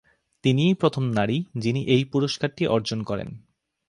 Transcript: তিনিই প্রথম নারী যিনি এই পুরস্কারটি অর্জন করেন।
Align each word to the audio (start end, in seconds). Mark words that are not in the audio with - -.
তিনিই 0.43 0.73
প্রথম 0.73 1.03
নারী 1.11 1.37
যিনি 1.55 1.81
এই 1.85 2.03
পুরস্কারটি 2.05 2.63
অর্জন 2.67 2.99
করেন। 3.03 3.29